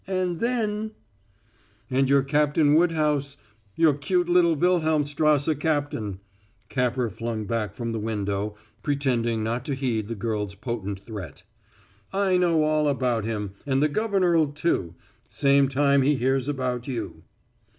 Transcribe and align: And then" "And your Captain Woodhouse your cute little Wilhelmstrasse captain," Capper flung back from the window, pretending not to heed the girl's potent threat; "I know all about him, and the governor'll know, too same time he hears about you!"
And 0.07 0.39
then" 0.39 0.93
"And 1.91 2.09
your 2.09 2.23
Captain 2.23 2.73
Woodhouse 2.73 3.37
your 3.75 3.93
cute 3.93 4.27
little 4.27 4.55
Wilhelmstrasse 4.55 5.59
captain," 5.59 6.19
Capper 6.69 7.07
flung 7.11 7.45
back 7.45 7.75
from 7.75 7.91
the 7.91 7.99
window, 7.99 8.55
pretending 8.81 9.43
not 9.43 9.63
to 9.65 9.75
heed 9.75 10.07
the 10.07 10.15
girl's 10.15 10.55
potent 10.55 11.01
threat; 11.01 11.43
"I 12.11 12.35
know 12.37 12.63
all 12.63 12.87
about 12.87 13.25
him, 13.25 13.51
and 13.67 13.83
the 13.83 13.89
governor'll 13.89 14.47
know, 14.47 14.51
too 14.53 14.95
same 15.29 15.67
time 15.69 16.01
he 16.01 16.15
hears 16.15 16.47
about 16.47 16.87
you!" 16.87 17.21